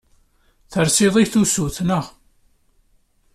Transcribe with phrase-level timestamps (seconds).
[0.71, 2.05] Teslid i tusut, naɣ?